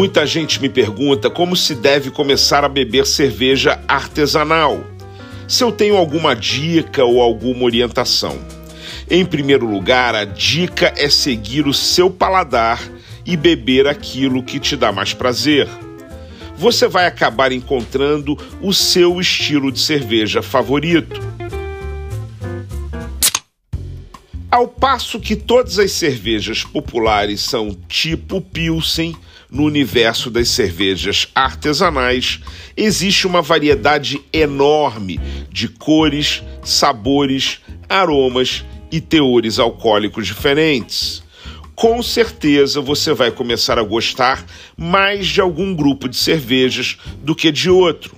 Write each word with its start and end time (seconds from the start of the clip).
Muita 0.00 0.24
gente 0.24 0.62
me 0.62 0.70
pergunta 0.70 1.28
como 1.28 1.54
se 1.54 1.74
deve 1.74 2.10
começar 2.10 2.64
a 2.64 2.70
beber 2.70 3.04
cerveja 3.04 3.78
artesanal. 3.86 4.82
Se 5.46 5.62
eu 5.62 5.70
tenho 5.70 5.94
alguma 5.94 6.34
dica 6.34 7.04
ou 7.04 7.20
alguma 7.20 7.64
orientação. 7.64 8.38
Em 9.10 9.26
primeiro 9.26 9.66
lugar, 9.66 10.14
a 10.14 10.24
dica 10.24 10.90
é 10.96 11.10
seguir 11.10 11.66
o 11.66 11.74
seu 11.74 12.10
paladar 12.10 12.82
e 13.26 13.36
beber 13.36 13.86
aquilo 13.86 14.42
que 14.42 14.58
te 14.58 14.74
dá 14.74 14.90
mais 14.90 15.12
prazer. 15.12 15.68
Você 16.56 16.88
vai 16.88 17.04
acabar 17.04 17.52
encontrando 17.52 18.38
o 18.62 18.72
seu 18.72 19.20
estilo 19.20 19.70
de 19.70 19.80
cerveja 19.80 20.40
favorito. 20.40 21.20
Ao 24.60 24.68
passo 24.68 25.18
que 25.18 25.34
todas 25.36 25.78
as 25.78 25.90
cervejas 25.90 26.64
populares 26.64 27.40
são 27.40 27.74
tipo 27.88 28.42
Pilsen, 28.42 29.16
no 29.50 29.64
universo 29.64 30.30
das 30.30 30.50
cervejas 30.50 31.28
artesanais, 31.34 32.40
existe 32.76 33.26
uma 33.26 33.40
variedade 33.40 34.20
enorme 34.30 35.18
de 35.50 35.66
cores, 35.66 36.42
sabores, 36.62 37.60
aromas 37.88 38.62
e 38.92 39.00
teores 39.00 39.58
alcoólicos 39.58 40.26
diferentes. 40.26 41.22
Com 41.74 42.02
certeza 42.02 42.82
você 42.82 43.14
vai 43.14 43.30
começar 43.30 43.78
a 43.78 43.82
gostar 43.82 44.44
mais 44.76 45.26
de 45.26 45.40
algum 45.40 45.74
grupo 45.74 46.06
de 46.06 46.18
cervejas 46.18 46.98
do 47.22 47.34
que 47.34 47.50
de 47.50 47.70
outro. 47.70 48.14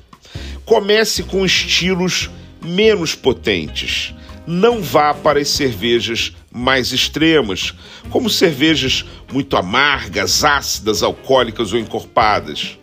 Comece 0.64 1.22
com 1.22 1.46
estilos 1.46 2.28
menos 2.60 3.14
potentes. 3.14 4.12
Não 4.46 4.82
vá 4.82 5.14
para 5.14 5.38
as 5.38 5.48
cervejas 5.48 6.32
mais 6.52 6.92
extremas, 6.92 7.74
como 8.10 8.28
cervejas 8.28 9.04
muito 9.32 9.56
amargas, 9.56 10.44
ácidas, 10.44 11.02
alcoólicas 11.02 11.72
ou 11.72 11.78
encorpadas. 11.78 12.78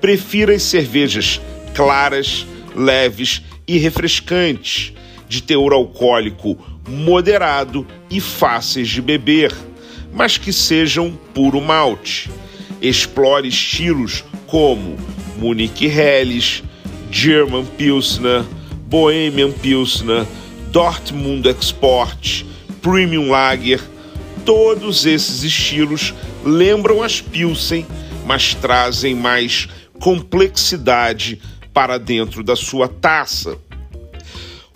Prefira 0.00 0.54
as 0.54 0.62
cervejas 0.62 1.40
claras, 1.74 2.46
leves 2.74 3.42
e 3.66 3.78
refrescantes, 3.78 4.92
de 5.28 5.42
teor 5.42 5.72
alcoólico 5.72 6.58
moderado 6.86 7.86
e 8.10 8.20
fáceis 8.20 8.88
de 8.88 9.00
beber, 9.00 9.52
mas 10.12 10.36
que 10.36 10.52
sejam 10.52 11.18
puro 11.32 11.60
malte. 11.60 12.30
Explore 12.82 13.48
estilos 13.48 14.24
como 14.46 14.96
Munich 15.38 15.86
Helles, 15.86 16.62
German 17.10 17.64
Pilsner, 17.64 18.44
Bohemian 18.86 19.50
Pilsner, 19.50 20.26
Dortmund 20.74 21.48
Export, 21.48 22.44
Premium 22.82 23.30
Lager. 23.30 23.80
Todos 24.44 25.06
esses 25.06 25.44
estilos 25.44 26.12
lembram 26.44 27.00
as 27.00 27.20
Pilsen, 27.20 27.86
mas 28.26 28.54
trazem 28.54 29.14
mais 29.14 29.68
complexidade 30.00 31.40
para 31.72 31.96
dentro 31.96 32.42
da 32.42 32.56
sua 32.56 32.88
taça. 32.88 33.56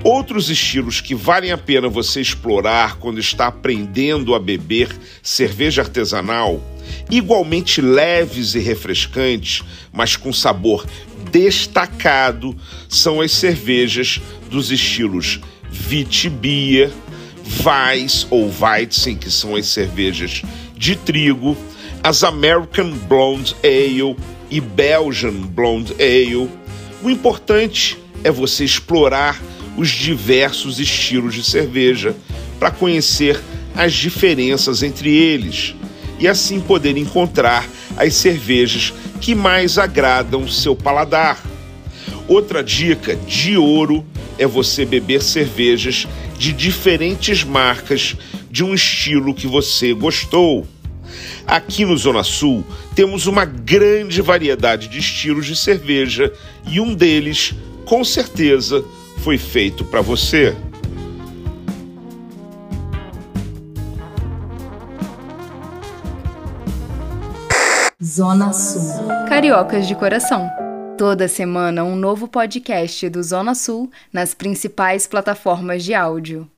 Outros 0.04 0.48
estilos 0.48 1.00
que 1.00 1.16
valem 1.16 1.50
a 1.50 1.58
pena 1.58 1.88
você 1.88 2.20
explorar 2.20 2.98
quando 2.98 3.18
está 3.18 3.48
aprendendo 3.48 4.36
a 4.36 4.38
beber 4.38 4.96
cerveja 5.20 5.82
artesanal, 5.82 6.62
igualmente 7.10 7.80
leves 7.80 8.54
e 8.54 8.60
refrescantes, 8.60 9.64
mas 9.92 10.14
com 10.14 10.32
sabor 10.32 10.86
destacado, 11.32 12.56
são 12.88 13.20
as 13.20 13.32
cervejas 13.32 14.20
dos 14.48 14.70
estilos 14.70 15.40
Vitibia, 15.70 16.90
Weiss 17.64 18.26
ou 18.30 18.50
Weizen, 18.60 19.16
que 19.16 19.30
são 19.30 19.56
as 19.56 19.66
cervejas 19.66 20.42
de 20.76 20.96
trigo, 20.96 21.56
as 22.02 22.22
American 22.22 22.90
Blonde 22.90 23.56
Ale 23.62 24.16
e 24.50 24.60
Belgian 24.60 25.32
Blonde 25.32 25.94
Ale. 25.94 26.50
O 27.02 27.10
importante 27.10 27.98
é 28.24 28.30
você 28.30 28.64
explorar 28.64 29.40
os 29.76 29.88
diversos 29.88 30.80
estilos 30.80 31.34
de 31.34 31.44
cerveja 31.44 32.14
para 32.58 32.70
conhecer 32.70 33.40
as 33.76 33.92
diferenças 33.94 34.82
entre 34.82 35.14
eles 35.14 35.74
e 36.18 36.26
assim 36.26 36.60
poder 36.60 36.96
encontrar 36.96 37.68
as 37.96 38.14
cervejas 38.14 38.92
que 39.20 39.34
mais 39.34 39.78
agradam 39.78 40.48
seu 40.48 40.74
paladar. 40.74 41.40
Outra 42.26 42.62
dica 42.62 43.14
de 43.14 43.56
ouro 43.56 44.04
é 44.38 44.46
você 44.46 44.84
beber 44.84 45.22
cervejas 45.22 46.06
de 46.38 46.52
diferentes 46.52 47.44
marcas 47.44 48.16
de 48.50 48.64
um 48.64 48.74
estilo 48.74 49.34
que 49.34 49.46
você 49.46 49.92
gostou. 49.92 50.66
Aqui 51.46 51.84
no 51.84 51.96
Zona 51.96 52.22
Sul 52.22 52.64
temos 52.94 53.26
uma 53.26 53.44
grande 53.44 54.22
variedade 54.22 54.88
de 54.88 54.98
estilos 54.98 55.46
de 55.46 55.56
cerveja 55.56 56.32
e 56.66 56.80
um 56.80 56.94
deles, 56.94 57.54
com 57.84 58.04
certeza, 58.04 58.84
foi 59.18 59.38
feito 59.38 59.84
para 59.84 60.00
você. 60.00 60.54
Zona 68.02 68.52
Sul. 68.52 69.08
Cariocas 69.28 69.86
de 69.86 69.94
coração. 69.94 70.67
Toda 70.98 71.28
semana 71.28 71.84
um 71.84 71.94
novo 71.94 72.26
podcast 72.26 73.08
do 73.08 73.22
Zona 73.22 73.54
Sul 73.54 73.88
nas 74.12 74.34
principais 74.34 75.06
plataformas 75.06 75.84
de 75.84 75.94
áudio. 75.94 76.50